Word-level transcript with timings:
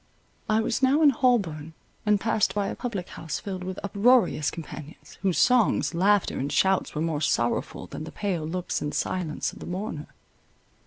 I 0.49 0.61
was 0.61 0.81
now 0.81 1.03
in 1.03 1.11
Holborn, 1.11 1.73
and 2.07 2.19
passed 2.19 2.55
by 2.55 2.69
a 2.69 2.75
public 2.75 3.09
house 3.09 3.39
filled 3.39 3.63
with 3.63 3.79
uproarious 3.83 4.49
companions, 4.49 5.19
whose 5.21 5.37
songs, 5.37 5.93
laughter, 5.93 6.39
and 6.39 6.51
shouts 6.51 6.95
were 6.95 7.03
more 7.03 7.21
sorrowful 7.21 7.85
than 7.85 8.05
the 8.05 8.11
pale 8.11 8.43
looks 8.47 8.81
and 8.81 8.95
silence 8.95 9.53
of 9.53 9.59
the 9.59 9.67
mourner. 9.67 10.07